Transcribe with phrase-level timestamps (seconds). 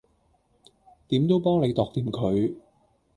[1.09, 2.55] 點都幫你度掂佢